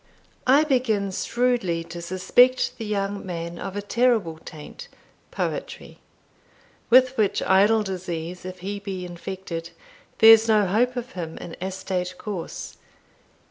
I 0.47 0.63
begin 0.63 1.11
shrewdly 1.11 1.83
to 1.83 2.01
suspect 2.01 2.79
the 2.79 2.85
young 2.87 3.23
man 3.23 3.59
of 3.59 3.75
a 3.75 3.83
terrible 3.83 4.39
taint 4.43 4.87
Poetry; 5.29 5.99
with 6.89 7.15
which 7.17 7.43
idle 7.43 7.83
disease 7.83 8.43
if 8.43 8.61
he 8.61 8.79
be 8.79 9.05
infected, 9.05 9.69
there's 10.17 10.47
no 10.47 10.65
hope 10.65 10.95
of 10.95 11.11
him 11.11 11.37
in 11.37 11.55
astate 11.61 12.17
course. 12.17 12.77